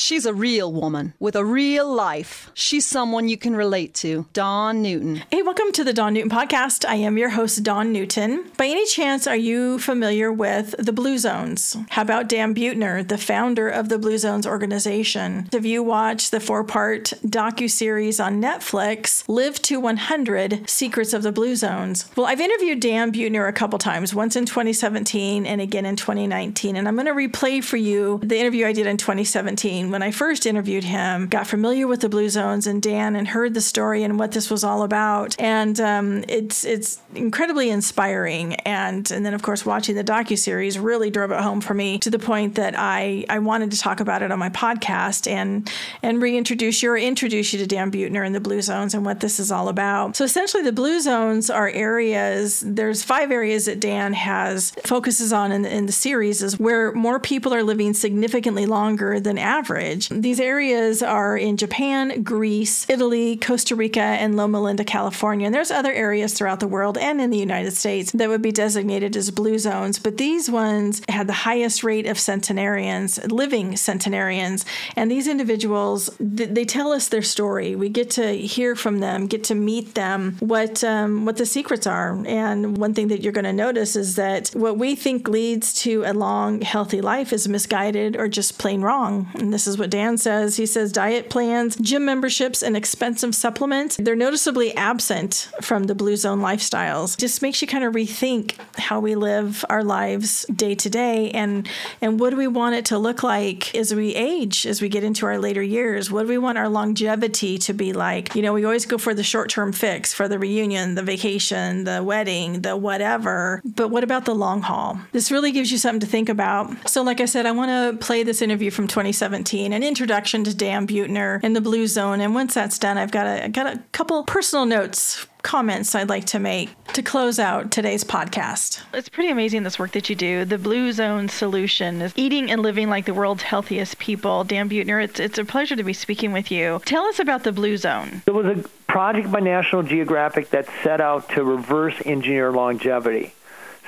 She's 0.00 0.26
a 0.26 0.32
real 0.32 0.72
woman 0.72 1.12
with 1.18 1.34
a 1.34 1.44
real 1.44 1.92
life. 1.92 2.52
She's 2.54 2.86
someone 2.86 3.28
you 3.28 3.36
can 3.36 3.56
relate 3.56 3.94
to. 3.94 4.26
Dawn 4.32 4.80
Newton. 4.80 5.24
Hey, 5.28 5.42
welcome 5.42 5.72
to 5.72 5.82
the 5.82 5.92
Dawn 5.92 6.14
Newton 6.14 6.30
podcast. 6.30 6.88
I 6.88 6.94
am 6.94 7.18
your 7.18 7.30
host, 7.30 7.64
Dawn 7.64 7.92
Newton. 7.92 8.48
By 8.56 8.66
any 8.66 8.86
chance, 8.86 9.26
are 9.26 9.34
you 9.34 9.80
familiar 9.80 10.32
with 10.32 10.76
the 10.78 10.92
Blue 10.92 11.18
Zones? 11.18 11.76
How 11.90 12.02
about 12.02 12.28
Dan 12.28 12.54
Buettner, 12.54 13.08
the 13.08 13.18
founder 13.18 13.68
of 13.68 13.88
the 13.88 13.98
Blue 13.98 14.18
Zones 14.18 14.46
organization? 14.46 15.48
Have 15.50 15.66
you 15.66 15.82
watched 15.82 16.30
the 16.30 16.38
four-part 16.38 17.14
docu-series 17.26 18.20
on 18.20 18.40
Netflix, 18.40 19.28
Live 19.28 19.60
to 19.62 19.80
100: 19.80 20.70
Secrets 20.70 21.12
of 21.12 21.24
the 21.24 21.32
Blue 21.32 21.56
Zones? 21.56 22.08
Well, 22.14 22.26
I've 22.26 22.40
interviewed 22.40 22.78
Dan 22.78 23.10
Buettner 23.10 23.48
a 23.48 23.52
couple 23.52 23.80
times, 23.80 24.14
once 24.14 24.36
in 24.36 24.46
2017 24.46 25.44
and 25.44 25.60
again 25.60 25.84
in 25.84 25.96
2019, 25.96 26.76
and 26.76 26.86
I'm 26.86 26.94
going 26.94 27.06
to 27.06 27.12
replay 27.12 27.64
for 27.64 27.78
you 27.78 28.20
the 28.22 28.38
interview 28.38 28.64
I 28.64 28.72
did 28.72 28.86
in 28.86 28.96
2017 28.96 29.87
when 29.90 30.02
I 30.02 30.10
first 30.10 30.46
interviewed 30.46 30.84
him. 30.84 31.26
Got 31.28 31.46
familiar 31.46 31.86
with 31.86 32.00
the 32.00 32.08
Blue 32.08 32.28
Zones 32.28 32.66
and 32.66 32.82
Dan, 32.82 33.16
and 33.16 33.28
heard 33.28 33.54
the 33.54 33.60
story 33.60 34.02
and 34.02 34.18
what 34.18 34.32
this 34.32 34.50
was 34.50 34.64
all 34.64 34.82
about, 34.82 35.36
and 35.38 35.78
um, 35.80 36.24
it's 36.28 36.64
it's 36.64 37.00
incredibly 37.14 37.70
inspiring. 37.70 38.54
And 38.56 39.10
and 39.10 39.24
then 39.24 39.34
of 39.34 39.42
course 39.42 39.64
watching 39.64 39.94
the 39.94 40.04
docu 40.04 40.38
series 40.38 40.78
really 40.78 41.10
drove 41.10 41.30
it 41.30 41.40
home 41.40 41.60
for 41.60 41.74
me 41.74 41.98
to 41.98 42.10
the 42.10 42.18
point 42.18 42.54
that 42.56 42.74
I 42.76 43.24
I 43.28 43.38
wanted 43.38 43.70
to 43.72 43.78
talk 43.78 44.00
about 44.00 44.22
it 44.22 44.30
on 44.30 44.38
my 44.38 44.50
podcast 44.50 45.30
and 45.30 45.70
and 46.02 46.20
reintroduce 46.20 46.82
you 46.82 46.90
or 46.90 46.98
introduce 46.98 47.52
you 47.52 47.58
to 47.60 47.66
Dan 47.66 47.90
Buettner 47.90 48.24
and 48.24 48.34
the 48.34 48.40
Blue 48.40 48.62
Zones 48.62 48.94
and 48.94 49.04
what 49.04 49.20
this 49.20 49.40
is 49.40 49.50
all 49.50 49.68
about. 49.68 50.16
So 50.16 50.24
essentially, 50.24 50.62
the 50.62 50.72
Blue 50.72 51.00
Zones 51.00 51.50
are 51.50 51.68
areas. 51.68 52.62
There's 52.66 53.02
five 53.02 53.30
areas 53.30 53.66
that 53.66 53.80
Dan 53.80 54.12
has 54.12 54.70
focuses 54.84 55.32
on 55.32 55.52
in 55.52 55.64
in 55.64 55.86
the 55.86 55.92
series 55.92 56.42
is 56.42 56.58
where 56.58 56.92
more 56.92 57.20
people 57.20 57.54
are 57.54 57.62
living 57.62 57.94
significantly 57.94 58.66
longer 58.66 59.20
than 59.20 59.38
average. 59.38 59.77
These 60.10 60.40
areas 60.40 61.02
are 61.02 61.36
in 61.36 61.56
Japan, 61.56 62.22
Greece, 62.22 62.88
Italy, 62.88 63.36
Costa 63.36 63.74
Rica, 63.74 64.00
and 64.00 64.36
Loma 64.36 64.60
Linda, 64.60 64.84
California. 64.84 65.46
And 65.46 65.54
there's 65.54 65.70
other 65.70 65.92
areas 65.92 66.34
throughout 66.34 66.60
the 66.60 66.68
world 66.68 66.98
and 66.98 67.20
in 67.20 67.30
the 67.30 67.38
United 67.38 67.72
States 67.72 68.12
that 68.12 68.28
would 68.28 68.42
be 68.42 68.52
designated 68.52 69.16
as 69.16 69.30
blue 69.30 69.58
zones, 69.58 69.98
but 69.98 70.18
these 70.18 70.50
ones 70.50 71.02
had 71.08 71.26
the 71.26 71.32
highest 71.32 71.84
rate 71.84 72.06
of 72.06 72.18
centenarians, 72.18 73.24
living 73.30 73.76
centenarians. 73.76 74.64
And 74.96 75.10
these 75.10 75.28
individuals, 75.28 76.10
they 76.18 76.64
tell 76.64 76.92
us 76.92 77.08
their 77.08 77.22
story. 77.22 77.76
We 77.76 77.88
get 77.88 78.10
to 78.10 78.36
hear 78.36 78.74
from 78.74 78.98
them, 78.98 79.26
get 79.26 79.44
to 79.44 79.54
meet 79.54 79.94
them, 79.94 80.36
what 80.40 80.82
um, 80.82 81.24
what 81.24 81.36
the 81.36 81.46
secrets 81.46 81.86
are. 81.86 82.20
And 82.26 82.76
one 82.76 82.94
thing 82.94 83.08
that 83.08 83.22
you're 83.22 83.32
going 83.32 83.44
to 83.44 83.52
notice 83.52 83.94
is 83.96 84.16
that 84.16 84.48
what 84.54 84.78
we 84.78 84.94
think 84.94 85.28
leads 85.28 85.72
to 85.82 86.04
a 86.04 86.12
long, 86.12 86.62
healthy 86.62 87.00
life 87.00 87.32
is 87.32 87.48
misguided 87.48 88.16
or 88.16 88.28
just 88.28 88.58
plain 88.58 88.80
wrong. 88.80 89.28
And 89.34 89.52
this 89.52 89.66
is 89.68 89.78
what 89.78 89.90
Dan 89.90 90.18
says. 90.18 90.56
He 90.56 90.66
says 90.66 90.92
diet 90.92 91.30
plans, 91.30 91.76
gym 91.76 92.04
memberships, 92.04 92.62
and 92.62 92.76
expensive 92.76 93.34
supplements, 93.34 93.96
they're 93.96 94.16
noticeably 94.16 94.74
absent 94.74 95.50
from 95.60 95.84
the 95.84 95.94
Blue 95.94 96.16
Zone 96.16 96.40
lifestyles. 96.40 97.16
Just 97.16 97.42
makes 97.42 97.60
you 97.62 97.68
kind 97.68 97.84
of 97.84 97.94
rethink 97.94 98.54
how 98.78 99.00
we 99.00 99.14
live 99.14 99.64
our 99.68 99.84
lives 99.84 100.44
day 100.46 100.74
to 100.74 100.90
day 100.90 101.30
and 101.32 101.68
and 102.00 102.20
what 102.20 102.30
do 102.30 102.36
we 102.36 102.46
want 102.46 102.74
it 102.74 102.84
to 102.86 102.98
look 102.98 103.22
like 103.22 103.74
as 103.74 103.94
we 103.94 104.14
age, 104.14 104.66
as 104.66 104.80
we 104.80 104.88
get 104.88 105.04
into 105.04 105.26
our 105.26 105.38
later 105.38 105.62
years? 105.62 106.10
What 106.10 106.22
do 106.22 106.28
we 106.28 106.38
want 106.38 106.58
our 106.58 106.68
longevity 106.68 107.58
to 107.58 107.72
be 107.72 107.92
like? 107.92 108.34
You 108.34 108.42
know, 108.42 108.52
we 108.52 108.64
always 108.64 108.86
go 108.86 108.98
for 108.98 109.14
the 109.14 109.22
short-term 109.22 109.72
fix, 109.72 110.14
for 110.14 110.28
the 110.28 110.38
reunion, 110.38 110.94
the 110.94 111.02
vacation, 111.02 111.84
the 111.84 112.02
wedding, 112.02 112.62
the 112.62 112.76
whatever. 112.76 113.60
But 113.64 113.88
what 113.88 114.04
about 114.04 114.24
the 114.24 114.34
long 114.34 114.62
haul? 114.62 115.00
This 115.12 115.30
really 115.30 115.52
gives 115.52 115.72
you 115.72 115.78
something 115.78 116.00
to 116.00 116.06
think 116.06 116.28
about. 116.28 116.88
So 116.88 117.02
like 117.02 117.20
I 117.20 117.24
said, 117.24 117.46
I 117.46 117.52
want 117.52 117.70
to 117.70 118.04
play 118.04 118.22
this 118.22 118.42
interview 118.42 118.70
from 118.70 118.86
2017, 118.86 119.57
an 119.66 119.82
introduction 119.82 120.44
to 120.44 120.54
Dan 120.54 120.86
Buettner 120.86 121.40
and 121.42 121.54
the 121.54 121.60
Blue 121.60 121.86
Zone. 121.86 122.20
And 122.20 122.34
once 122.34 122.54
that's 122.54 122.78
done, 122.78 122.98
I've 122.98 123.10
got 123.10 123.26
a, 123.26 123.44
I've 123.44 123.52
got 123.52 123.74
a 123.74 123.78
couple 123.92 124.22
personal 124.24 124.66
notes 124.66 125.26
comments 125.42 125.94
I'd 125.94 126.08
like 126.08 126.26
to 126.26 126.38
make 126.38 126.70
to 126.92 127.02
close 127.02 127.38
out 127.38 127.70
today's 127.70 128.04
podcast. 128.04 128.82
It's 128.92 129.08
pretty 129.08 129.30
amazing 129.30 129.62
this 129.62 129.78
work 129.78 129.92
that 129.92 130.10
you 130.10 130.16
do. 130.16 130.44
The 130.44 130.58
Blue 130.58 130.92
Zone 130.92 131.28
Solution 131.28 132.02
is 132.02 132.12
eating 132.16 132.50
and 132.50 132.62
living 132.62 132.90
like 132.90 133.06
the 133.06 133.14
world's 133.14 133.44
healthiest 133.44 133.98
people. 133.98 134.44
Dan 134.44 134.68
Buettner, 134.68 135.02
it's, 135.02 135.20
it's 135.20 135.38
a 135.38 135.44
pleasure 135.44 135.76
to 135.76 135.84
be 135.84 135.92
speaking 135.92 136.32
with 136.32 136.50
you. 136.50 136.80
Tell 136.84 137.04
us 137.04 137.18
about 137.18 137.44
the 137.44 137.52
Blue 137.52 137.76
Zone. 137.76 138.22
It 138.26 138.32
was 138.32 138.46
a 138.46 138.68
project 138.88 139.30
by 139.30 139.40
National 139.40 139.82
Geographic 139.82 140.50
that 140.50 140.66
set 140.82 141.00
out 141.00 141.28
to 141.30 141.44
reverse 141.44 141.94
engineer 142.04 142.50
longevity. 142.52 143.34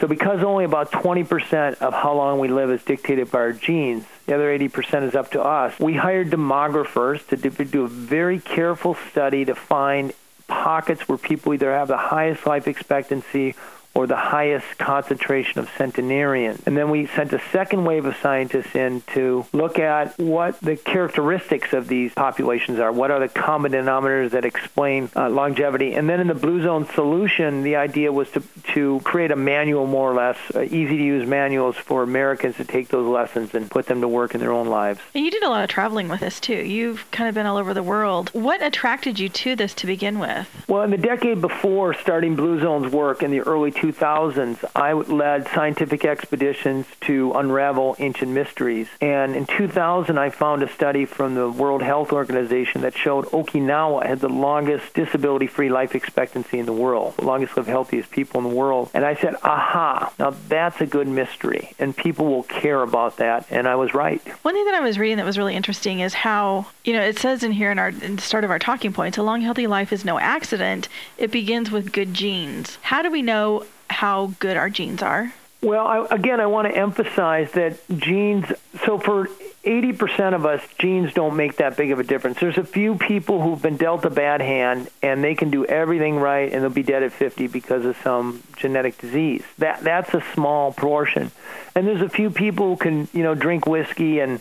So, 0.00 0.06
because 0.06 0.42
only 0.42 0.64
about 0.64 0.92
20% 0.92 1.74
of 1.82 1.92
how 1.92 2.14
long 2.14 2.38
we 2.38 2.48
live 2.48 2.70
is 2.70 2.82
dictated 2.82 3.30
by 3.30 3.38
our 3.38 3.52
genes, 3.52 4.06
the 4.30 4.36
other 4.36 4.56
80% 4.56 5.08
is 5.08 5.16
up 5.16 5.32
to 5.32 5.42
us. 5.42 5.76
We 5.80 5.96
hired 5.96 6.30
demographers 6.30 7.26
to 7.28 7.36
do 7.36 7.82
a 7.82 7.88
very 7.88 8.38
careful 8.38 8.96
study 9.10 9.44
to 9.46 9.56
find 9.56 10.12
pockets 10.46 11.08
where 11.08 11.18
people 11.18 11.52
either 11.52 11.72
have 11.72 11.88
the 11.88 11.96
highest 11.96 12.46
life 12.46 12.68
expectancy 12.68 13.56
or 13.94 14.06
the 14.06 14.16
highest 14.16 14.78
concentration 14.78 15.58
of 15.58 15.68
centenarians. 15.76 16.62
And 16.66 16.76
then 16.76 16.90
we 16.90 17.06
sent 17.06 17.32
a 17.32 17.40
second 17.52 17.84
wave 17.84 18.04
of 18.04 18.16
scientists 18.16 18.74
in 18.74 19.02
to 19.14 19.46
look 19.52 19.78
at 19.78 20.16
what 20.18 20.60
the 20.60 20.76
characteristics 20.76 21.72
of 21.72 21.88
these 21.88 22.12
populations 22.14 22.78
are. 22.78 22.92
What 22.92 23.10
are 23.10 23.18
the 23.18 23.28
common 23.28 23.72
denominators 23.72 24.30
that 24.30 24.44
explain 24.44 25.10
uh, 25.16 25.28
longevity? 25.28 25.94
And 25.94 26.08
then 26.08 26.20
in 26.20 26.28
the 26.28 26.34
Blue 26.34 26.62
Zone 26.62 26.86
solution, 26.94 27.62
the 27.62 27.76
idea 27.76 28.12
was 28.12 28.30
to, 28.30 28.42
to 28.74 29.00
create 29.02 29.32
a 29.32 29.36
manual, 29.36 29.86
more 29.86 30.10
or 30.10 30.14
less, 30.14 30.38
uh, 30.54 30.60
easy 30.60 30.96
to 30.96 31.04
use 31.04 31.26
manuals 31.26 31.76
for 31.76 32.02
Americans 32.02 32.56
to 32.56 32.64
take 32.64 32.88
those 32.88 33.06
lessons 33.06 33.54
and 33.54 33.70
put 33.70 33.86
them 33.86 34.00
to 34.00 34.08
work 34.08 34.34
in 34.34 34.40
their 34.40 34.52
own 34.52 34.68
lives. 34.68 35.00
And 35.14 35.24
you 35.24 35.30
did 35.30 35.42
a 35.42 35.48
lot 35.48 35.64
of 35.64 35.68
traveling 35.68 36.08
with 36.08 36.20
this 36.20 36.38
too. 36.38 36.54
You've 36.54 37.10
kind 37.10 37.28
of 37.28 37.34
been 37.34 37.46
all 37.46 37.56
over 37.56 37.74
the 37.74 37.82
world. 37.82 38.30
What 38.32 38.62
attracted 38.62 39.18
you 39.18 39.28
to 39.28 39.56
this 39.56 39.74
to 39.74 39.86
begin 39.86 40.18
with? 40.18 40.48
Well, 40.68 40.82
in 40.82 40.90
the 40.90 40.96
decade 40.96 41.40
before 41.40 41.94
starting 41.94 42.36
Blue 42.36 42.60
Zone's 42.60 42.92
work 42.92 43.22
in 43.22 43.30
the 43.30 43.40
early 43.40 43.72
2000s, 43.80 44.64
I 44.74 44.92
led 44.92 45.48
scientific 45.48 46.04
expeditions 46.04 46.86
to 47.02 47.32
unravel 47.32 47.96
ancient 47.98 48.30
mysteries. 48.30 48.88
And 49.00 49.34
in 49.34 49.46
2000, 49.46 50.18
I 50.18 50.30
found 50.30 50.62
a 50.62 50.68
study 50.72 51.06
from 51.06 51.34
the 51.34 51.50
World 51.50 51.82
Health 51.82 52.12
Organization 52.12 52.82
that 52.82 52.96
showed 52.96 53.24
Okinawa 53.26 54.06
had 54.06 54.20
the 54.20 54.28
longest 54.28 54.92
disability 54.94 55.46
free 55.46 55.70
life 55.70 55.94
expectancy 55.94 56.58
in 56.58 56.66
the 56.66 56.72
world, 56.72 57.14
the 57.16 57.24
longest 57.24 57.56
lived, 57.56 57.68
healthiest 57.68 58.10
people 58.10 58.40
in 58.40 58.48
the 58.48 58.54
world. 58.54 58.90
And 58.92 59.04
I 59.04 59.14
said, 59.14 59.34
aha, 59.42 60.12
now 60.18 60.34
that's 60.48 60.80
a 60.80 60.86
good 60.86 61.08
mystery, 61.08 61.72
and 61.78 61.96
people 61.96 62.26
will 62.26 62.42
care 62.42 62.82
about 62.82 63.16
that. 63.16 63.46
And 63.50 63.66
I 63.66 63.76
was 63.76 63.94
right. 63.94 64.20
One 64.42 64.54
thing 64.54 64.64
that 64.66 64.74
I 64.74 64.80
was 64.80 64.98
reading 64.98 65.16
that 65.16 65.26
was 65.26 65.38
really 65.38 65.56
interesting 65.56 66.00
is 66.00 66.12
how, 66.12 66.66
you 66.84 66.92
know, 66.92 67.02
it 67.02 67.18
says 67.18 67.42
in 67.42 67.52
here 67.52 67.70
in, 67.70 67.78
our, 67.78 67.88
in 67.88 68.16
the 68.16 68.22
start 68.22 68.44
of 68.44 68.50
our 68.50 68.58
talking 68.58 68.92
points, 68.92 69.16
a 69.16 69.22
long, 69.22 69.40
healthy 69.40 69.66
life 69.66 69.92
is 69.92 70.04
no 70.04 70.18
accident. 70.18 70.88
It 71.16 71.30
begins 71.30 71.70
with 71.70 71.92
good 71.92 72.12
genes. 72.12 72.78
How 72.82 73.02
do 73.02 73.10
we 73.10 73.22
know 73.22 73.64
how 73.90 74.32
good 74.38 74.56
our 74.56 74.70
genes 74.70 75.02
are? 75.02 75.32
Well, 75.62 75.86
I, 75.86 76.06
again, 76.14 76.40
I 76.40 76.46
want 76.46 76.68
to 76.68 76.74
emphasize 76.74 77.52
that 77.52 77.76
genes, 77.98 78.46
so 78.86 78.98
for 78.98 79.26
80% 79.62 80.34
of 80.34 80.46
us, 80.46 80.62
genes 80.78 81.12
don't 81.12 81.36
make 81.36 81.56
that 81.56 81.76
big 81.76 81.90
of 81.90 81.98
a 81.98 82.02
difference. 82.02 82.40
There's 82.40 82.56
a 82.56 82.64
few 82.64 82.94
people 82.94 83.42
who've 83.42 83.60
been 83.60 83.76
dealt 83.76 84.06
a 84.06 84.10
bad 84.10 84.40
hand 84.40 84.88
and 85.02 85.22
they 85.22 85.34
can 85.34 85.50
do 85.50 85.66
everything 85.66 86.16
right 86.16 86.50
and 86.50 86.62
they'll 86.62 86.70
be 86.70 86.82
dead 86.82 87.02
at 87.02 87.12
50 87.12 87.48
because 87.48 87.84
of 87.84 87.96
some 88.02 88.42
genetic 88.56 88.96
disease. 88.96 89.44
That 89.58 89.82
that's 89.82 90.14
a 90.14 90.22
small 90.32 90.72
portion. 90.72 91.30
And 91.74 91.86
there's 91.86 92.00
a 92.00 92.08
few 92.08 92.30
people 92.30 92.70
who 92.70 92.76
can, 92.76 93.08
you 93.12 93.22
know, 93.22 93.34
drink 93.34 93.66
whiskey 93.66 94.20
and 94.20 94.40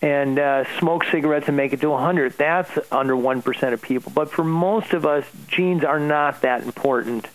and 0.00 0.38
uh, 0.38 0.64
smoke 0.78 1.04
cigarettes 1.10 1.48
and 1.48 1.56
make 1.56 1.72
it 1.72 1.80
to 1.80 1.90
100. 1.90 2.32
That's 2.32 2.70
under 2.90 3.14
1% 3.14 3.72
of 3.72 3.82
people. 3.82 4.10
But 4.12 4.30
for 4.30 4.42
most 4.42 4.92
of 4.92 5.06
us, 5.06 5.24
genes 5.46 5.84
are 5.84 6.00
not 6.00 6.42
that 6.42 6.62
important 6.62 7.26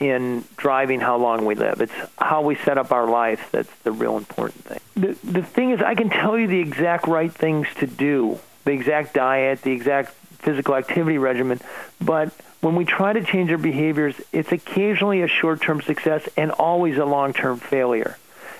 in 0.00 0.44
driving 0.56 1.00
how 1.00 1.16
long 1.16 1.44
we 1.44 1.54
live. 1.54 1.80
It's 1.80 1.92
how 2.18 2.42
we 2.42 2.56
set 2.56 2.78
up 2.78 2.92
our 2.92 3.06
life 3.06 3.48
that's 3.52 3.72
the 3.84 3.92
real 3.92 4.16
important 4.16 4.64
thing. 4.64 4.80
The, 4.94 5.16
the 5.24 5.42
thing 5.42 5.70
is, 5.70 5.80
I 5.80 5.94
can 5.94 6.10
tell 6.10 6.38
you 6.38 6.46
the 6.46 6.60
exact 6.60 7.06
right 7.06 7.32
things 7.32 7.68
to 7.76 7.86
do, 7.86 8.38
the 8.64 8.72
exact 8.72 9.14
diet, 9.14 9.62
the 9.62 9.72
exact 9.72 10.12
physical 10.38 10.74
activity 10.74 11.18
regimen, 11.18 11.60
but 12.00 12.32
when 12.60 12.76
we 12.76 12.84
try 12.84 13.12
to 13.12 13.22
change 13.22 13.50
our 13.50 13.58
behaviors, 13.58 14.14
it's 14.32 14.52
occasionally 14.52 15.22
a 15.22 15.28
short 15.28 15.60
term 15.60 15.82
success 15.82 16.28
and 16.36 16.50
always 16.52 16.96
a 16.96 17.04
long 17.04 17.32
term 17.32 17.58
failure. 17.58 18.18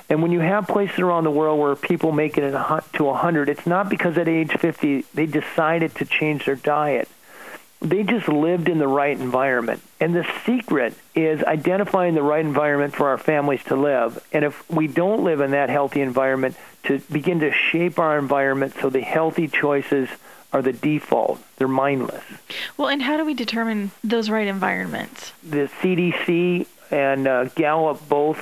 And 0.08 0.20
when 0.20 0.32
you 0.32 0.40
have 0.40 0.66
places 0.66 0.98
around 0.98 1.24
the 1.24 1.30
world 1.30 1.58
where 1.58 1.74
people 1.74 2.12
make 2.12 2.36
it 2.36 2.50
to 2.50 3.04
100, 3.04 3.48
it's 3.48 3.66
not 3.66 3.88
because 3.88 4.18
at 4.18 4.28
age 4.28 4.52
50 4.52 5.06
they 5.14 5.26
decided 5.26 5.94
to 5.94 6.04
change 6.04 6.44
their 6.44 6.56
diet 6.56 7.08
they 7.82 8.04
just 8.04 8.28
lived 8.28 8.68
in 8.68 8.78
the 8.78 8.86
right 8.86 9.18
environment. 9.18 9.82
And 10.00 10.14
the 10.14 10.26
secret 10.46 10.94
is 11.14 11.42
identifying 11.42 12.14
the 12.14 12.22
right 12.22 12.44
environment 12.44 12.94
for 12.94 13.08
our 13.08 13.18
families 13.18 13.62
to 13.64 13.76
live. 13.76 14.24
And 14.32 14.44
if 14.44 14.68
we 14.70 14.86
don't 14.86 15.24
live 15.24 15.40
in 15.40 15.50
that 15.50 15.68
healthy 15.68 16.00
environment, 16.00 16.56
to 16.84 16.98
begin 17.10 17.40
to 17.40 17.52
shape 17.52 17.98
our 17.98 18.18
environment 18.18 18.74
so 18.80 18.90
the 18.90 19.00
healthy 19.00 19.48
choices 19.48 20.08
are 20.52 20.62
the 20.62 20.72
default. 20.72 21.40
They're 21.56 21.68
mindless. 21.68 22.24
Well, 22.76 22.88
and 22.88 23.02
how 23.02 23.16
do 23.16 23.24
we 23.24 23.34
determine 23.34 23.90
those 24.04 24.30
right 24.30 24.46
environments? 24.46 25.32
The 25.42 25.70
CDC 25.80 26.66
and 26.92 27.26
uh, 27.26 27.44
Gallup 27.46 28.06
both 28.08 28.38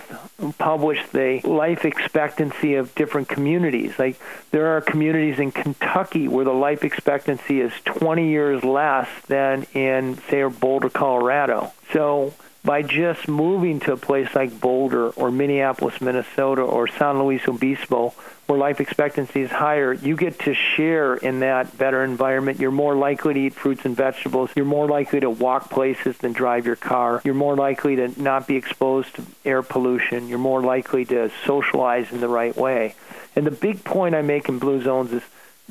published 0.59 1.13
the 1.13 1.41
life 1.45 1.85
expectancy 1.85 2.75
of 2.75 2.93
different 2.97 3.29
communities. 3.29 3.97
Like 3.99 4.21
there 4.51 4.77
are 4.77 4.81
communities 4.81 5.39
in 5.39 5.53
Kentucky 5.53 6.27
where 6.27 6.45
the 6.45 6.53
life 6.53 6.83
expectancy 6.83 7.61
is 7.61 7.73
20 7.85 8.29
years 8.29 8.65
less 8.65 9.09
than 9.29 9.67
in, 9.73 10.19
say, 10.29 10.43
Boulder, 10.43 10.91
Colorado. 10.91 11.73
So 11.93 12.35
by 12.63 12.83
just 12.83 13.27
moving 13.27 13.81
to 13.81 13.93
a 13.93 13.97
place 13.97 14.29
like 14.35 14.61
Boulder 14.61 15.09
or 15.11 15.31
Minneapolis, 15.31 16.01
Minnesota, 16.01 16.61
or 16.61 16.87
San 16.89 17.19
Luis 17.19 17.49
Obispo, 17.49 18.13
where 18.47 18.59
life 18.59 18.81
expectancy 18.81 19.41
is 19.41 19.51
higher, 19.51 19.93
you 19.93 20.15
get 20.15 20.39
to 20.41 20.55
share 20.55 21.15
in 21.15 21.41
that 21.41 21.79
better 21.79 22.05
environment. 22.05 22.61
You're 22.61 22.71
more 22.71 22.95
likely 22.95 23.35
to 23.35 23.41
eat 23.41 23.55
fruits 23.55 23.85
and 23.85 23.97
vegetables. 23.97 24.51
You're 24.55 24.67
more 24.67 24.89
likely 24.89 25.21
to 25.21 25.31
walk 25.31 25.71
places 25.71 26.19
than 26.19 26.33
drive 26.33 26.67
your 26.67 26.77
car. 26.77 27.23
You're 27.25 27.35
more 27.35 27.57
likely 27.57 27.97
to 27.97 28.21
not 28.21 28.47
be 28.47 28.57
exposed 28.57 29.15
to 29.15 29.25
air 29.45 29.63
pollution. 29.63 30.29
You're 30.29 30.39
more 30.39 30.61
likely 30.61 31.07
to 31.07 31.31
socialize 31.47 32.13
in 32.13 32.21
the 32.21 32.29
right 32.29 32.55
way. 32.55 32.95
And 33.35 33.47
the 33.47 33.51
big 33.53 33.85
point 33.85 34.15
I 34.15 34.23
make 34.23 34.49
in 34.49 34.59
Blue 34.59 34.83
Zones 34.83 35.13
is 35.13 35.23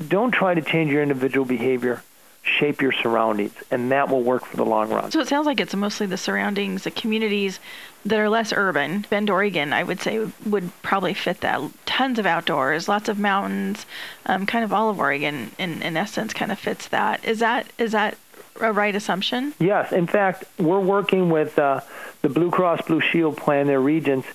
don't 0.08 0.32
try 0.32 0.54
to 0.54 0.62
change 0.62 0.90
your 0.90 1.02
individual 1.02 1.44
behavior 1.44 2.02
shape 2.42 2.80
your 2.80 2.92
surroundings, 2.92 3.52
and 3.70 3.92
that 3.92 4.08
will 4.08 4.22
work 4.22 4.44
for 4.44 4.56
the 4.56 4.64
long 4.64 4.90
run. 4.90 5.10
So 5.10 5.20
it 5.20 5.28
sounds 5.28 5.46
like 5.46 5.60
it's 5.60 5.74
mostly 5.74 6.06
the 6.06 6.16
surroundings, 6.16 6.84
the 6.84 6.90
communities 6.90 7.60
that 8.04 8.18
are 8.18 8.30
less 8.30 8.52
urban. 8.52 9.04
Bend, 9.10 9.28
Oregon, 9.28 9.72
I 9.72 9.82
would 9.82 10.00
say, 10.00 10.26
would 10.46 10.70
probably 10.82 11.12
fit 11.12 11.42
that. 11.42 11.60
Tons 11.84 12.18
of 12.18 12.26
outdoors, 12.26 12.88
lots 12.88 13.08
of 13.08 13.18
mountains, 13.18 13.84
um, 14.26 14.46
kind 14.46 14.64
of 14.64 14.72
all 14.72 14.88
of 14.88 14.98
Oregon, 14.98 15.50
in, 15.58 15.82
in 15.82 15.96
essence, 15.96 16.32
kind 16.32 16.50
of 16.50 16.58
fits 16.58 16.88
that. 16.88 17.24
Is 17.24 17.40
that 17.40 17.70
is 17.78 17.92
that 17.92 18.16
a 18.60 18.72
right 18.72 18.94
assumption? 18.94 19.54
Yes. 19.58 19.92
In 19.92 20.06
fact, 20.06 20.44
we're 20.58 20.80
working 20.80 21.30
with 21.30 21.58
uh, 21.58 21.80
the 22.22 22.28
Blue 22.28 22.50
Cross 22.50 22.86
Blue 22.86 23.00
Shield 23.00 23.36
plan, 23.36 23.66
their 23.66 23.80
Regence 23.80 24.26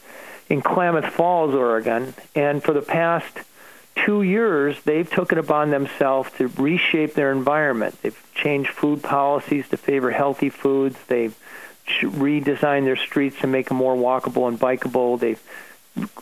in 0.48 0.62
Klamath 0.62 1.12
Falls, 1.12 1.56
Oregon, 1.56 2.14
and 2.36 2.64
for 2.64 2.74
the 2.74 2.82
past 2.82 3.40
two 3.96 4.22
years, 4.22 4.82
they've 4.84 5.10
taken 5.10 5.38
upon 5.38 5.72
themselves 5.72 6.30
to 6.38 6.48
reshape 6.48 7.14
their 7.14 7.32
environment. 7.32 8.02
They've 8.02 8.24
changed 8.36 8.72
food 8.72 9.02
policies 9.02 9.68
to 9.70 9.78
favor 9.78 10.12
healthy 10.12 10.50
foods. 10.50 10.98
They've 11.08 11.36
redesigned 11.88 12.86
their 12.86 12.96
streets 12.96 13.40
to 13.42 13.48
make 13.48 13.70
them 13.70 13.78
more 13.78 13.96
walkable 13.96 14.48
and 14.48 14.60
bikeable. 14.60 15.20
They've 15.20 15.42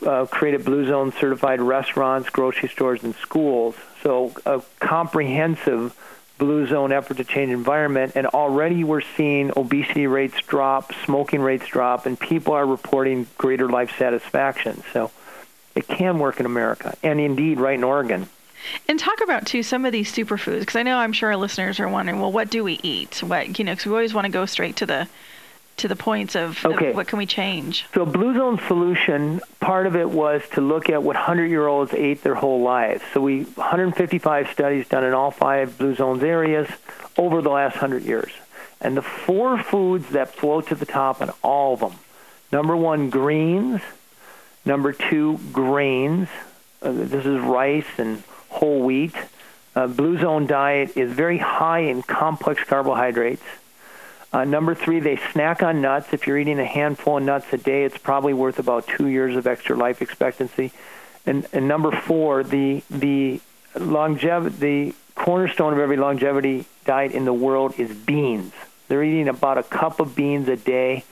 uh, 0.06 0.26
created 0.28 0.66
Blue 0.66 0.86
Zone 0.88 1.14
certified 1.20 1.62
restaurants, 1.62 2.30
grocery 2.30 2.70
stores, 2.70 3.04
and 3.04 3.16
schools. 3.16 3.76
So 4.02 4.34
a 4.46 4.62
comprehensive 4.80 5.98
Blue 6.38 6.68
Zone 6.68 6.92
effort 6.92 7.18
to 7.18 7.24
change 7.24 7.52
environment. 7.52 8.14
And 8.16 8.28
already 8.28 8.84
we're 8.84 9.02
seeing 9.02 9.52
obesity 9.56 10.08
rates 10.08 10.38
drop, 10.42 10.94
smoking 11.06 11.42
rates 11.42 11.68
drop, 11.68 12.06
and 12.06 12.20
people 12.20 12.54
are 12.54 12.66
reporting 12.66 13.28
greater 13.38 13.70
life 13.70 13.98
satisfaction. 13.98 14.84
So 14.92 15.12
it 15.76 15.88
can 15.88 16.20
work 16.20 16.40
in 16.40 16.46
America, 16.46 16.96
and 17.04 17.20
indeed, 17.20 17.60
right 17.60 17.76
in 17.76 17.84
Oregon. 17.84 18.30
And 18.88 18.98
talk 18.98 19.22
about 19.22 19.46
too 19.46 19.64
some 19.64 19.86
of 19.86 19.92
these 19.92 20.12
superfoods 20.12 20.62
because 20.62 20.76
I 20.76 20.84
know 20.84 20.98
I'm 20.98 21.14
sure 21.14 21.30
our 21.30 21.38
listeners 21.38 21.80
are 21.80 21.90
wondering, 21.90 22.22
well, 22.22 22.32
what 22.32 22.50
do 22.50 22.64
we 22.64 22.80
eat? 22.82 23.22
What 23.22 23.60
you 23.60 23.66
know, 23.66 23.74
because 23.74 23.86
we 23.86 23.92
always 23.92 24.14
want 24.14 24.26
to 24.26 24.32
go 24.32 24.46
straight 24.46 24.78
to 24.78 24.86
the 24.86 25.08
to 25.78 25.88
the 25.88 25.96
points 25.96 26.36
of, 26.36 26.64
okay. 26.66 26.90
of 26.90 26.96
what 26.96 27.08
can 27.08 27.18
we 27.18 27.26
change. 27.26 27.86
So 27.94 28.06
Blue 28.06 28.36
Zone 28.36 28.60
solution, 28.68 29.42
part 29.60 29.88
of 29.88 29.96
it 29.96 30.08
was 30.10 30.44
to 30.54 30.62
look 30.62 30.90
at 30.90 31.02
what 31.02 31.16
100 31.16 31.48
year 31.48 31.68
olds 31.68 31.94
ate 31.94 32.22
their 32.22 32.36
whole 32.36 32.62
lives. 32.62 33.02
So 33.14 33.22
we 33.22 33.44
155 33.44 34.50
studies 34.52 34.88
done 34.88 35.04
in 35.04 35.14
all 35.14 35.32
five 35.32 35.78
Blue 35.78 35.96
Zones 35.96 36.24
areas 36.24 36.70
over 37.18 37.42
the 37.42 37.50
last 37.50 37.74
100 37.74 38.04
years, 38.04 38.32
and 38.82 38.96
the 38.96 39.02
four 39.02 39.62
foods 39.62 40.10
that 40.10 40.34
float 40.36 40.68
to 40.68 40.76
the 40.76 40.86
top 40.86 41.22
in 41.22 41.30
all 41.42 41.74
of 41.74 41.80
them. 41.80 41.94
Number 42.52 42.76
one, 42.76 43.10
greens. 43.10 43.82
Number 44.66 44.94
two, 44.94 45.40
grains. 45.52 46.30
Uh, 46.82 46.92
this 46.92 47.26
is 47.26 47.40
rice 47.40 47.88
and 47.98 48.24
whole 48.50 48.82
wheat. 48.82 49.16
Uh, 49.76 49.88
Blue 49.88 50.18
Zone 50.20 50.46
diet 50.46 50.96
is 50.96 51.12
very 51.12 51.40
high 51.40 51.80
in 51.80 52.04
complex 52.04 52.64
carbohydrates. 52.64 53.44
Uh, 54.32 54.46
number 54.46 54.74
three, 54.74 55.00
they 55.00 55.18
snack 55.32 55.62
on 55.62 55.82
nuts. 55.82 56.14
If 56.14 56.26
you're 56.26 56.38
eating 56.38 56.60
a 56.60 56.66
handful 56.66 57.18
of 57.18 57.24
nuts 57.24 57.46
a 57.52 57.58
day, 57.58 57.84
it's 57.84 57.98
probably 57.98 58.34
worth 58.34 58.58
about 58.58 58.88
two 58.88 59.08
years 59.08 59.36
of 59.36 59.46
extra 59.46 59.76
life 59.76 60.02
expectancy. 60.02 60.72
And, 61.26 61.48
and 61.54 61.68
number 61.68 61.92
four, 61.92 62.44
the 62.44 62.84
the 62.90 63.42
longevity, 63.80 64.56
the 64.58 64.96
cornerstone 65.16 65.74
of 65.74 65.80
every 65.80 65.98
longevity 65.98 66.66
diet 66.86 67.12
in 67.12 67.26
the 67.26 67.34
world 67.34 67.76
is 67.78 67.96
beans. 67.96 68.54
They're 68.88 69.04
eating 69.04 69.28
about 69.28 69.58
a 69.58 69.64
cup 69.64 70.00
of 70.00 70.16
beans 70.16 70.48
a 70.48 70.56
day 70.56 71.06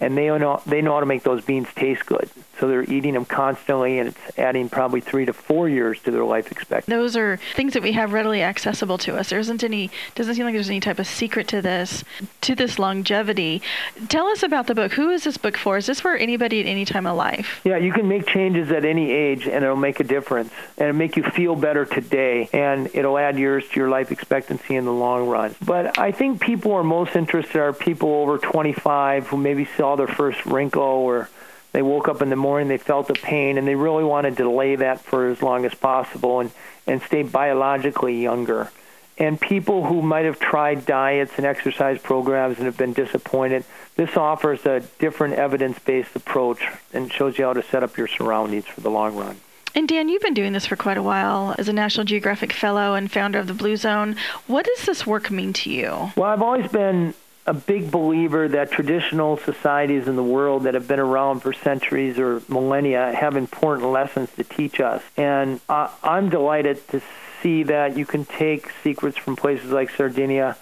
and 0.00 0.16
they 0.16 0.26
know 0.26 0.62
they 0.66 0.80
know 0.80 0.94
how 0.94 1.00
to 1.00 1.06
make 1.06 1.22
those 1.22 1.44
beans 1.44 1.68
taste 1.74 2.06
good. 2.06 2.28
So 2.58 2.66
they're 2.66 2.82
eating 2.82 3.14
them 3.14 3.24
constantly, 3.24 4.00
and 4.00 4.08
it's 4.08 4.38
adding 4.38 4.68
probably 4.68 5.00
three 5.00 5.24
to 5.26 5.32
four 5.32 5.68
years 5.68 6.00
to 6.02 6.10
their 6.10 6.24
life 6.24 6.50
expectancy. 6.50 6.90
Those 6.90 7.16
are 7.16 7.38
things 7.54 7.72
that 7.74 7.84
we 7.84 7.92
have 7.92 8.12
readily 8.12 8.42
accessible 8.42 8.98
to 8.98 9.16
us. 9.16 9.30
There 9.30 9.38
isn't 9.38 9.62
any 9.62 9.90
doesn't 10.14 10.34
seem 10.34 10.44
like 10.44 10.54
there's 10.54 10.68
any 10.68 10.80
type 10.80 10.98
of 10.98 11.06
secret 11.06 11.46
to 11.48 11.62
this 11.62 12.02
to 12.42 12.54
this 12.54 12.78
longevity. 12.78 13.62
Tell 14.08 14.26
us 14.26 14.42
about 14.42 14.66
the 14.66 14.74
book. 14.74 14.92
Who 14.92 15.10
is 15.10 15.24
this 15.24 15.36
book 15.36 15.56
for? 15.56 15.76
Is 15.76 15.86
this 15.86 16.00
for 16.00 16.16
anybody 16.16 16.60
at 16.60 16.66
any 16.66 16.84
time 16.84 17.06
of 17.06 17.16
life? 17.16 17.60
Yeah, 17.64 17.76
you 17.76 17.92
can 17.92 18.08
make 18.08 18.26
changes 18.26 18.70
at 18.72 18.84
any 18.84 19.10
age, 19.10 19.46
and 19.46 19.64
it'll 19.64 19.76
make 19.76 20.00
a 20.00 20.04
difference, 20.04 20.52
and 20.76 20.88
it'll 20.88 20.98
make 20.98 21.16
you 21.16 21.22
feel 21.22 21.54
better 21.54 21.84
today, 21.84 22.48
and 22.52 22.90
it'll 22.94 23.18
add 23.18 23.38
years 23.38 23.68
to 23.68 23.80
your 23.80 23.88
life 23.88 24.10
expectancy 24.10 24.76
in 24.76 24.84
the 24.84 24.92
long 24.92 25.28
run. 25.28 25.54
But 25.64 25.98
I 25.98 26.12
think 26.12 26.40
people 26.40 26.72
are 26.72 26.84
most 26.84 27.16
interested 27.16 27.58
are 27.58 27.72
people 27.72 28.10
over 28.10 28.38
25 28.38 29.28
who 29.28 29.36
maybe 29.36 29.64
saw 29.88 29.96
their 29.96 30.06
first 30.06 30.44
wrinkle 30.44 30.82
or 30.82 31.30
they 31.72 31.82
woke 31.82 32.08
up 32.08 32.22
in 32.22 32.30
the 32.30 32.36
morning, 32.36 32.68
they 32.68 32.78
felt 32.78 33.08
the 33.08 33.14
pain, 33.14 33.58
and 33.58 33.66
they 33.66 33.74
really 33.74 34.04
want 34.04 34.24
to 34.24 34.30
delay 34.30 34.76
that 34.76 35.00
for 35.00 35.28
as 35.28 35.42
long 35.42 35.64
as 35.64 35.74
possible 35.74 36.40
and, 36.40 36.50
and 36.86 37.02
stay 37.02 37.22
biologically 37.22 38.22
younger. 38.22 38.70
And 39.18 39.40
people 39.40 39.84
who 39.84 40.00
might 40.00 40.24
have 40.24 40.38
tried 40.38 40.86
diets 40.86 41.32
and 41.36 41.44
exercise 41.44 41.98
programs 42.00 42.56
and 42.56 42.66
have 42.66 42.76
been 42.76 42.92
disappointed, 42.92 43.64
this 43.96 44.16
offers 44.16 44.64
a 44.64 44.80
different 44.98 45.34
evidence 45.34 45.78
based 45.78 46.14
approach 46.14 46.62
and 46.92 47.12
shows 47.12 47.38
you 47.38 47.44
how 47.44 47.52
to 47.52 47.62
set 47.62 47.82
up 47.82 47.96
your 47.96 48.08
surroundings 48.08 48.66
for 48.66 48.80
the 48.80 48.90
long 48.90 49.16
run. 49.16 49.36
And 49.74 49.88
Dan, 49.88 50.08
you've 50.08 50.22
been 50.22 50.34
doing 50.34 50.52
this 50.52 50.66
for 50.66 50.76
quite 50.76 50.96
a 50.96 51.02
while 51.02 51.54
as 51.58 51.68
a 51.68 51.72
National 51.72 52.04
Geographic 52.04 52.52
Fellow 52.52 52.94
and 52.94 53.10
founder 53.10 53.38
of 53.38 53.46
the 53.46 53.54
Blue 53.54 53.76
Zone. 53.76 54.16
What 54.46 54.64
does 54.64 54.86
this 54.86 55.06
work 55.06 55.30
mean 55.30 55.52
to 55.54 55.70
you? 55.70 56.12
Well, 56.16 56.30
I've 56.30 56.42
always 56.42 56.70
been 56.70 57.14
a 57.48 57.54
big 57.54 57.90
believer 57.90 58.46
that 58.46 58.70
traditional 58.70 59.38
societies 59.38 60.06
in 60.06 60.16
the 60.16 60.22
world 60.22 60.64
that 60.64 60.74
have 60.74 60.86
been 60.86 61.00
around 61.00 61.40
for 61.40 61.54
centuries 61.54 62.18
or 62.18 62.42
millennia 62.46 63.10
have 63.18 63.36
important 63.36 63.90
lessons 63.90 64.30
to 64.36 64.44
teach 64.44 64.80
us. 64.80 65.02
And 65.16 65.58
uh, 65.66 65.88
I'm 66.02 66.28
delighted 66.28 66.86
to 66.88 67.00
see 67.42 67.62
that 67.62 67.96
you 67.96 68.04
can 68.04 68.26
take 68.26 68.70
secrets 68.84 69.16
from 69.16 69.34
places 69.34 69.70
like 69.70 69.88
Sardinia 69.88 70.58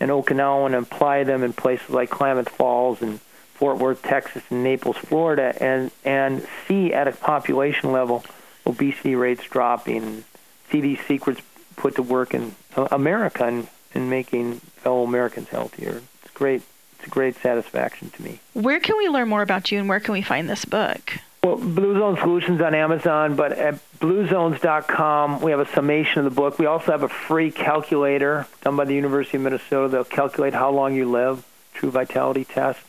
and 0.00 0.10
Okinawa 0.10 0.64
and 0.64 0.74
apply 0.76 1.24
them 1.24 1.44
in 1.44 1.52
places 1.52 1.90
like 1.90 2.08
Klamath 2.08 2.48
Falls 2.48 3.02
and 3.02 3.20
Fort 3.52 3.76
Worth, 3.76 4.00
Texas, 4.00 4.42
and 4.48 4.64
Naples, 4.64 4.96
Florida, 4.96 5.54
and 5.60 5.90
and 6.06 6.48
see 6.66 6.94
at 6.94 7.06
a 7.06 7.12
population 7.12 7.92
level 7.92 8.24
obesity 8.64 9.14
rates 9.14 9.44
dropping. 9.44 10.24
See 10.70 10.80
these 10.80 11.00
secrets 11.06 11.42
put 11.76 11.96
to 11.96 12.02
work 12.02 12.32
in 12.32 12.54
America 12.90 13.44
and 13.44 13.68
in 13.92 14.08
making 14.08 14.60
fellow 14.60 15.02
Americans 15.02 15.48
healthier 15.48 16.00
great 16.40 16.62
it's 17.00 17.06
a 17.06 17.10
great 17.10 17.36
satisfaction 17.36 18.10
to 18.10 18.22
me. 18.22 18.40
Where 18.52 18.80
can 18.80 18.96
we 18.98 19.08
learn 19.08 19.28
more 19.28 19.42
about 19.42 19.70
you 19.70 19.78
and 19.78 19.88
where 19.88 20.00
can 20.00 20.12
we 20.12 20.22
find 20.22 20.50
this 20.50 20.64
book? 20.64 21.14
Well, 21.42 21.56
Blue 21.56 21.98
Zone 21.98 22.18
Solutions 22.18 22.60
on 22.60 22.74
Amazon, 22.74 23.36
but 23.36 23.52
at 23.52 23.76
bluezones.com, 24.00 25.40
we 25.40 25.50
have 25.50 25.60
a 25.60 25.72
summation 25.72 26.18
of 26.18 26.24
the 26.24 26.30
book. 26.30 26.58
We 26.58 26.66
also 26.66 26.92
have 26.92 27.02
a 27.02 27.08
free 27.08 27.50
calculator 27.50 28.46
done 28.62 28.76
by 28.76 28.84
the 28.84 28.94
University 28.94 29.38
of 29.38 29.44
Minnesota. 29.44 29.88
They'll 29.88 30.04
calculate 30.04 30.52
how 30.52 30.70
long 30.70 30.94
you 30.94 31.10
live, 31.10 31.42
true 31.72 31.90
vitality 31.90 32.44
test. 32.44 32.80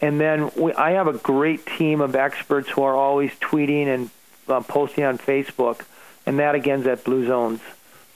And 0.00 0.20
then 0.20 0.52
we, 0.56 0.72
I 0.74 0.92
have 0.92 1.08
a 1.08 1.14
great 1.14 1.66
team 1.66 2.00
of 2.00 2.14
experts 2.14 2.68
who 2.70 2.82
are 2.82 2.94
always 2.94 3.32
tweeting 3.40 3.86
and 3.86 4.10
uh, 4.46 4.60
posting 4.60 5.02
on 5.02 5.18
Facebook. 5.18 5.82
And 6.24 6.38
that, 6.38 6.54
again, 6.54 6.82
is 6.82 6.86
at 6.86 7.02
Blue 7.02 7.26
Zones 7.26 7.60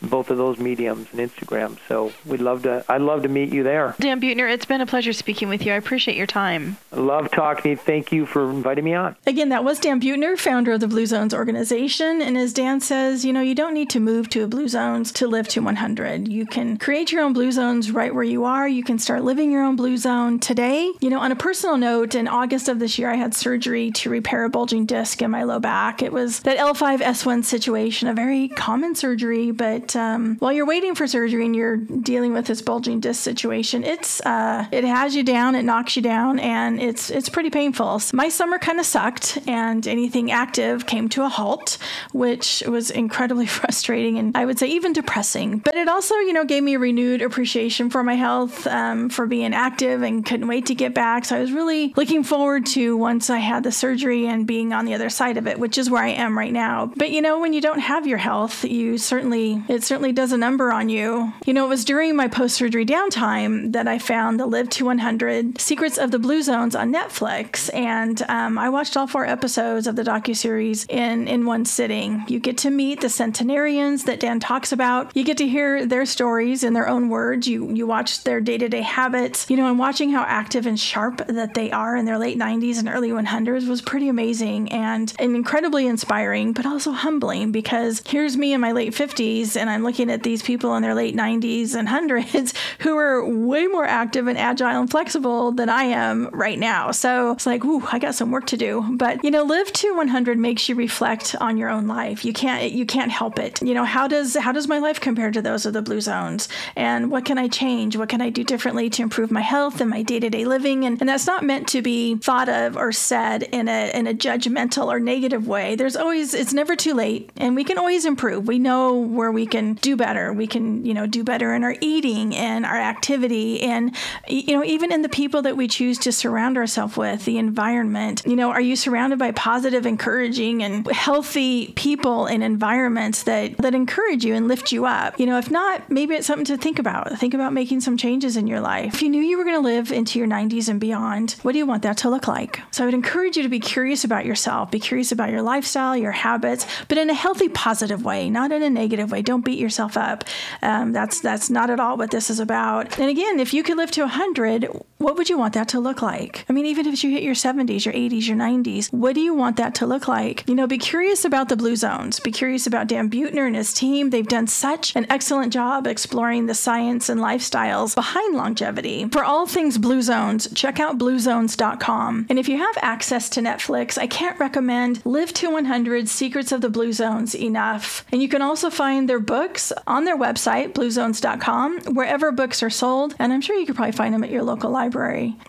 both 0.09 0.31
of 0.31 0.39
those 0.39 0.59
mediums 0.59 1.09
and 1.13 1.21
Instagram. 1.21 1.79
So 1.89 2.13
we'd 2.25 2.41
love 2.41 2.63
to. 2.63 2.85
I'd 2.89 3.01
love 3.01 3.23
to 3.23 3.29
meet 3.29 3.53
you 3.53 3.63
there. 3.63 3.95
Dan 3.99 4.21
Buettner, 4.21 4.51
it's 4.51 4.65
been 4.65 4.81
a 4.81 4.87
pleasure 4.87 5.13
speaking 5.13 5.49
with 5.49 5.65
you. 5.65 5.73
I 5.73 5.77
appreciate 5.77 6.17
your 6.17 6.27
time. 6.27 6.77
Love 6.93 7.31
talking 7.31 7.63
to 7.63 7.69
you. 7.71 7.77
Thank 7.77 8.13
you 8.13 8.27
for 8.27 8.51
inviting 8.51 8.85
me 8.85 8.95
on. 8.95 9.17
Again, 9.27 9.49
that 9.51 9.65
was 9.65 9.79
Dan 9.79 10.01
Buettner, 10.01 10.39
founder 10.39 10.73
of 10.73 10.81
the 10.81 10.89
Blue 10.89 11.07
Zones 11.07 11.35
organization. 11.35 12.21
And 12.23 12.37
as 12.37 12.53
Dan 12.53 12.81
says, 12.81 13.25
you 13.25 13.33
know, 13.33 13.41
you 13.41 13.55
don't 13.55 13.75
need 13.75 13.91
to 13.91 14.01
move 14.01 14.29
to 14.31 14.45
a 14.45 14.47
Blue 14.47 14.69
Zones 14.69 15.13
to 15.13 15.27
live 15.27 15.49
to 15.49 15.61
100. 15.61 16.29
You 16.29 16.47
can 16.47 16.77
create 16.77 17.13
your 17.13 17.23
own 17.23 17.33
Blue 17.33 17.53
Zones 17.53 17.91
right 17.91 18.15
where 18.15 18.25
you 18.25 18.45
are. 18.45 18.69
You 18.69 18.85
can 18.85 18.99
start 18.99 19.25
living 19.25 19.51
your 19.51 19.65
own 19.65 19.77
Blue 19.77 19.97
Zone 19.97 20.39
today. 20.39 20.93
You 21.01 21.11
know, 21.11 21.21
on 21.21 21.33
a 21.33 21.37
personal 21.37 21.77
note, 21.77 22.15
in 22.15 22.29
August 22.29 22.69
of 22.69 22.79
this 22.79 22.99
year, 22.99 23.11
I 23.11 23.17
had 23.17 23.35
surgery 23.35 23.91
to 23.93 24.11
repair 24.11 24.45
a 24.45 24.51
bulging 24.51 24.87
disc 24.87 25.23
in 25.23 25.31
my 25.31 25.43
low 25.43 25.61
back. 25.61 26.03
It 26.03 26.13
was 26.13 26.41
that 26.41 26.59
L5S1 26.59 27.45
situation, 27.45 28.09
a 28.09 28.15
very 28.15 28.49
common 28.49 28.95
surgery, 28.95 29.51
but 29.51 29.94
Um, 29.97 30.37
while 30.37 30.53
you're 30.53 30.67
waiting 30.67 30.95
for 30.95 31.07
surgery 31.07 31.45
and 31.45 31.55
you're 31.55 31.77
dealing 31.77 32.33
with 32.33 32.47
this 32.47 32.63
bulging 32.63 33.01
disc 33.01 33.23
situation, 33.23 33.85
it's 33.85 34.21
uh, 34.23 34.67
it 34.71 34.85
has 34.85 35.15
you 35.15 35.23
down, 35.23 35.55
it 35.55 35.63
knocks 35.63 35.97
you 35.97 36.03
down, 36.03 36.39
and 36.39 36.81
it's 36.81 37.11
it's 37.11 37.29
pretty 37.29 37.51
painful. 37.51 37.99
So 37.99 38.17
my 38.17 38.29
summer 38.29 38.59
kind 38.59 38.81
of 38.81 38.87
sucked, 38.87 39.39
and 39.47 39.87
anything 39.87 40.31
active 40.31 40.87
came 40.87 41.09
to 41.11 41.25
a 41.25 41.29
halt, 41.29 41.79
which 42.13 42.63
was 42.67 42.91
incredibly 42.91 43.47
frustrating 43.55 44.19
and 44.19 44.37
I 44.37 44.45
would 44.45 44.59
say 44.59 44.67
even 44.69 44.93
depressing. 44.93 45.59
But 45.59 45.75
it 45.75 45.89
also, 45.89 46.15
you 46.17 46.33
know, 46.33 46.45
gave 46.45 46.63
me 46.63 46.75
a 46.75 46.79
renewed 46.79 47.23
appreciation 47.23 47.91
for 47.91 48.03
my 48.03 48.15
health, 48.15 48.67
um, 48.67 49.09
for 49.09 49.27
being 49.27 49.55
active, 49.55 50.03
and 50.03 50.25
couldn't 50.25 50.49
wait 50.49 50.67
to 50.67 50.75
get 50.75 50.95
back. 50.95 51.25
So 51.25 51.37
I 51.37 51.41
was 51.41 51.53
really 51.53 51.93
looking 51.97 52.25
forward 52.25 52.67
to 52.67 52.97
once 52.97 53.31
I 53.31 53.39
had 53.39 53.63
the 53.63 53.73
surgery 53.73 54.27
and 54.27 54.47
being 54.47 54.73
on 54.73 54.85
the 54.85 54.95
other 54.95 55.11
side 55.11 55.37
of 55.37 55.47
it, 55.47 55.59
which 55.59 55.79
is 55.79 55.91
where 55.91 56.03
I 56.03 56.09
am 56.09 56.37
right 56.37 56.53
now. 56.53 56.93
But 56.97 57.11
you 57.11 57.23
know, 57.23 57.41
when 57.41 57.53
you 57.53 57.61
don't 57.61 57.81
have 57.81 58.07
your 58.07 58.19
health, 58.19 58.65
you 58.65 58.99
certainly 58.99 59.63
certainly 59.85 60.13
does 60.13 60.33
a 60.33 60.37
number 60.37 60.73
on 60.73 60.89
you. 60.89 61.33
You 61.45 61.53
know, 61.55 61.67
it 61.67 61.69
was 61.69 61.85
during 61.85 62.17
my 62.17 62.29
post-surgery 62.29 62.87
downtime 62.87 63.73
that 63.73 63.89
I 63.89 63.99
found 63.99 64.41
the 64.41 64.47
Live 64.47 64.69
to 64.71 64.85
100 64.85 65.61
Secrets 65.61 65.99
of 65.99 66.11
the 66.11 66.19
Blue 66.19 66.43
Zones 66.43 66.75
on 66.75 66.93
Netflix, 66.93 67.73
and 67.75 68.23
um, 68.29 68.59
I 68.59 68.69
watched 68.69 68.97
all 68.97 69.07
four 69.07 69.27
episodes 69.27 69.87
of 69.87 69.97
the 69.97 70.03
docu 70.03 70.37
series 70.37 70.87
in 70.89 71.29
in 71.29 71.47
one 71.47 71.65
sitting. 71.65 72.25
You 72.29 72.41
get 72.41 72.59
to 72.59 72.71
meet 72.71 73.01
the 73.01 73.09
centenarians 73.09 74.05
that 74.05 74.21
Dan 74.21 74.41
talks 74.41 74.73
about. 74.73 75.15
You 75.17 75.25
get 75.25 75.39
to 75.39 75.49
hear 75.49 75.87
their 75.87 76.07
stories 76.07 76.65
in 76.65 76.73
their 76.73 76.89
own 76.89 77.09
words. 77.09 77.47
You 77.47 77.71
you 77.73 77.87
watch 77.87 78.25
their 78.25 78.41
day-to-day 78.41 78.83
habits. 78.83 79.47
You 79.49 79.57
know, 79.57 79.69
and 79.69 79.79
watching 79.79 80.11
how 80.11 80.23
active 80.23 80.67
and 80.67 80.79
sharp 80.79 81.27
that 81.27 81.55
they 81.55 81.71
are 81.71 81.97
in 81.97 82.05
their 82.05 82.19
late 82.19 82.39
90s 82.39 82.79
and 82.79 82.89
early 82.89 83.11
100s 83.11 83.69
was 83.69 83.83
pretty 83.83 84.09
amazing 84.09 84.71
and, 84.73 85.13
and 85.19 85.35
incredibly 85.37 85.87
inspiring, 85.87 86.53
but 86.53 86.67
also 86.67 86.93
humbling 86.93 87.53
because 87.53 88.03
here's 88.07 88.37
me 88.37 88.53
in 88.53 88.61
my 88.61 88.73
late 88.73 88.93
50s 88.93 89.57
and 89.65 89.71
I'm 89.71 89.83
looking 89.83 90.11
at 90.11 90.23
these 90.23 90.43
people 90.43 90.77
in 90.77 90.83
their 90.83 90.95
late 90.95 91.17
90s 91.17 91.75
and 91.75 91.89
hundreds 91.89 92.53
who 92.81 92.99
are 92.99 93.27
way 93.27 93.67
more 93.67 93.87
active 93.87 94.27
and 94.27 94.37
agile 94.37 94.79
and 94.83 94.91
flexible 94.91 95.53
than 95.53 95.71
I 95.71 95.85
am 95.85 96.29
right 96.35 96.59
now. 96.59 96.91
So 96.91 97.33
it's 97.33 97.47
like, 97.47 97.65
ooh, 97.65 97.83
I 97.91 97.99
got 97.99 98.15
some 98.15 98.31
work 98.31 98.45
to 98.49 98.59
do. 98.59 98.85
But 98.99 99.25
you 99.25 99.31
know, 99.31 99.43
live 99.43 99.73
to 99.73 99.97
100 99.97 100.39
makes 100.39 100.69
you 100.69 100.75
reflect 100.75 101.35
on 101.41 101.57
your 101.57 101.71
own 101.71 101.87
life. 101.87 102.27
You 102.27 102.35
can't 102.35 102.73
you 102.73 102.85
can't 102.85 103.11
help 103.11 103.39
it. 103.39 103.63
You 103.63 103.73
know, 103.73 103.87
how 103.87 104.07
does 104.07 104.37
how 104.37 104.53
does 104.53 104.69
my 104.69 104.79
life 104.81 105.01
compare 105.01 105.31
to 105.31 105.41
those 105.41 105.65
of 105.65 105.73
the 105.73 105.81
blue 105.81 106.03
zones? 106.03 106.47
And 106.77 107.11
what 107.11 107.25
can 107.25 107.39
I 107.39 107.49
change? 107.49 107.97
What 107.97 108.11
can 108.11 108.21
I 108.21 108.29
do 108.29 108.45
differently 108.45 108.91
to 108.91 109.03
improve 109.03 109.31
my 109.31 109.41
health 109.41 109.81
and 109.81 109.89
my 109.89 110.03
day-to-day 110.03 110.45
living? 110.45 110.85
And, 110.85 111.01
and 111.01 111.09
that's 111.09 111.27
not 111.27 111.43
meant 111.43 111.69
to 111.69 111.81
be 111.81 112.17
thought 112.17 112.51
of 112.51 112.77
or 112.77 112.93
said 112.93 113.45
in 113.45 113.67
a 113.69 113.91
in 113.97 114.07
a 114.07 114.13
judgmental 114.13 114.89
or 114.89 115.01
negative 115.01 115.49
way. 115.49 115.75
There's 115.75 115.97
always 115.97 116.35
it's 116.35 116.53
never 116.53 116.77
too 116.77 116.93
late 116.93 117.31
and 117.39 117.57
we 117.57 117.65
can 117.65 117.79
always 117.79 118.05
improve. 118.05 118.47
We 118.47 118.59
know 118.59 118.95
where 118.95 119.33
we 119.33 119.47
can 119.55 119.75
do 119.75 119.97
better. 119.97 120.33
We 120.33 120.49
can, 120.49 120.85
you 120.85 120.95
know, 120.95 121.07
do 121.07 121.23
better 121.23 121.55
in 121.55 121.63
our 121.63 121.77
eating 121.81 122.35
and 122.35 122.67
our 122.67 122.77
activity 122.77 123.63
and 123.63 123.95
you 124.27 124.57
know, 124.57 124.65
even 124.65 124.93
in 124.93 125.03
the 125.03 125.09
people 125.09 125.43
that 125.43 125.57
we 125.57 125.69
choose 125.69 125.97
to 125.99 126.11
surround 126.11 126.57
ourselves 126.57 126.97
with, 126.97 127.25
the 127.25 127.39
environment. 127.39 128.23
You 128.27 128.35
know, 128.35 128.51
are 128.51 128.61
you 128.61 128.75
surrounded 128.75 129.21
by 129.21 129.31
positive, 129.31 129.87
encouraging 129.87 130.65
and 130.65 130.91
healthy 130.91 131.69
people 131.77 132.27
and 132.27 132.43
environments 132.43 133.23
that 133.25 133.57
that 133.59 133.77
encourage 133.77 134.25
you 134.25 134.35
and 134.35 134.49
lift 134.49 134.73
you 134.73 134.87
up? 134.87 135.21
You 135.21 135.27
know, 135.27 135.39
if 135.39 135.53
not, 135.53 135.89
maybe 135.89 136.15
it's 136.15 136.27
something 136.27 136.47
to 136.47 136.57
think 136.57 136.81
about. 136.81 137.17
Think 137.19 137.35
about 137.35 137.53
making 137.53 137.81
some 137.81 137.97
changes 137.97 138.37
in 138.37 138.49
your 138.49 138.61
life. 138.61 138.95
If 138.95 139.03
you 139.03 139.09
knew 139.09 139.23
you 139.23 139.39
were 139.39 139.45
going 139.45 139.63
to 139.63 139.69
live 139.69 139.93
into 139.93 140.19
your 140.19 140.27
90s 140.27 140.69
and 140.69 140.81
beyond, 140.81 141.37
what 141.43 141.53
do 141.53 141.59
you 141.59 141.67
want 141.67 141.85
that 141.85 141.99
to 141.99 142.11
look 142.11 142.27
like? 142.27 142.61
So 142.73 142.83
I 142.83 142.87
would 142.87 142.95
encourage 142.95 143.37
you 143.37 143.45
to 143.45 143.49
be 143.49 143.61
curious 143.61 144.03
about 144.03 144.27
yourself, 144.27 144.73
be 144.73 144.81
curious 144.81 145.13
about 145.13 145.31
your 145.31 145.43
lifestyle, 145.43 145.97
your 145.97 146.11
habits, 146.11 146.67
but 146.89 146.99
in 146.99 147.09
a 147.09 147.15
healthy, 147.15 147.49
positive 147.49 148.05
way, 148.05 148.29
not 148.29 148.51
in 148.51 148.63
a 148.63 148.71
negative 148.71 149.13
way. 149.13 149.23
Don't 149.23 149.44
beat 149.45 149.59
yourself 149.59 149.97
up. 149.97 150.25
Um, 150.63 150.93
that's 150.93 151.21
that's 151.21 151.51
not 151.51 151.71
at 151.71 151.81
all 151.81 151.97
what 151.97 152.11
this 152.11 152.31
is 152.31 152.41
about. 152.41 152.99
And 152.99 153.09
again, 153.09 153.39
if 153.39 153.55
you 153.55 153.63
could 153.63 153.77
live 153.77 153.91
to 153.93 154.03
100, 154.03 154.69
what 155.05 155.19
would 155.19 155.29
you 155.29 155.37
want 155.37 155.53
that 155.53 155.69
to 155.69 155.81
look 155.81 156.01
like? 156.01 156.47
I 156.49 156.55
mean, 156.55 156.65
even 156.65 156.87
if 156.87 157.05
you 157.05 157.11
hit 157.11 157.23
your 157.23 157.35
70s, 157.35 157.85
your 157.85 157.93
80s, 157.93 158.27
your 158.27 158.39
90s, 158.39 158.91
what 158.91 159.15
do 159.15 159.21
you 159.21 159.35
want 159.35 159.59
that 159.59 159.75
to 159.75 159.87
look 159.87 160.09
like? 160.09 160.49
You 160.49 160.55
know, 160.55 160.67
be 160.67 160.79
curious 160.79 161.27
about 161.27 161.51
the 161.51 161.59
blue 161.59 161.77
zones. 161.77 162.21
Be 162.21 162.33
curious 162.33 162.67
about 162.67 162.87
Dan 162.87 163.11
Buettner 163.11 163.47
and 163.47 163.55
his 163.55 163.75
team. 163.75 164.09
They've 164.09 164.27
done 164.27 164.47
such 164.47 164.97
an 164.97 165.05
excellent 165.11 165.53
job 165.53 165.87
exploring 165.87 166.47
the 166.47 166.55
science 166.55 167.11
and 167.11 167.21
lifestyles 167.21 167.95
behind 167.95 168.35
longevity. 168.35 169.07
For 169.11 169.23
all 169.23 169.47
things 169.47 169.77
blue 169.77 170.01
zones, 170.01 170.49
check 170.55 170.81
out 170.81 170.97
bluezones.com. 170.97 172.27
And 172.31 172.39
if 172.39 172.49
you 172.49 172.57
have 172.57 172.79
access 172.81 173.29
to 173.31 173.43
Netflix, 173.43 173.99
I 173.99 174.07
can't 174.07 174.41
recommend 174.41 175.05
Live 175.05 175.35
to 175.35 175.51
100 175.51 176.09
Secrets 176.09 176.51
of 176.51 176.63
the 176.63 176.71
Blue 176.71 176.95
Zones 176.95 177.35
enough. 177.35 178.07
And 178.11 178.23
you 178.23 178.29
can 178.31 178.41
also 178.41 178.71
find 178.71 179.07
their 179.07 179.21
books 179.21 179.71
on 179.87 180.07
their 180.07 180.17
website, 180.17 180.73
bluezones.com, 180.73 181.81
wherever 181.93 182.33
books 182.33 182.63
are 182.63 182.71
sold. 182.71 183.15
And 183.19 183.35
I'm 183.35 183.43
sure 183.43 183.55
you 183.55 183.67
could 183.67 183.77
probably 183.77 183.93
find 183.93 184.15
them 184.15 184.25
at 184.25 184.31
your 184.31 184.43
local 184.43 184.71
library. 184.71 184.94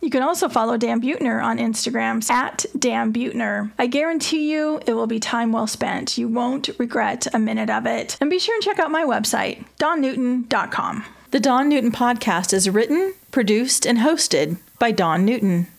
You 0.02 0.10
can 0.10 0.24
also 0.24 0.50
follow 0.50 0.78
Dan 0.78 1.02
Buettner 1.02 1.44
on 1.44 1.58
Instagram 1.58 2.28
at 2.30 2.66
Dan 2.78 3.14
Buettner. 3.14 3.72
I 3.78 3.88
guarantee 3.88 4.52
you 4.52 4.82
it 4.86 4.94
will 4.94 5.08
be 5.08 5.20
time 5.20 5.52
well 5.52 5.68
spent. 5.68 6.18
You 6.18 6.28
won't 6.28 6.70
regret 6.78 7.28
a 7.34 7.40
minute 7.40 7.70
of 7.70 7.86
it. 7.86 8.18
And 8.20 8.30
be 8.30 8.40
sure 8.40 8.56
and 8.56 8.64
check 8.64 8.80
out 8.80 8.92
my 8.92 9.04
website, 9.04 9.66
dawnnewton.com. 9.80 11.06
The 11.32 11.40
Dawn 11.40 11.68
Newton 11.68 11.92
podcast 11.92 12.54
is 12.54 12.70
written, 12.70 13.14
produced, 13.32 13.86
and 13.86 13.98
hosted 13.98 14.58
by 14.80 14.92
Dawn 14.92 15.26
Newton. 15.26 15.68